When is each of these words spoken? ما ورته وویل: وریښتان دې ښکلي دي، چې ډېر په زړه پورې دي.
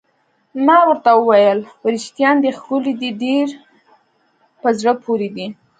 ما 0.65 0.77
ورته 0.87 1.09
وویل: 1.15 1.59
وریښتان 1.85 2.35
دې 2.43 2.51
ښکلي 2.57 2.93
دي، 2.99 2.99
چې 3.09 3.17
ډېر 3.23 3.47
په 4.61 4.69
زړه 4.79 4.93
پورې 5.03 5.29
دي. 5.35 5.47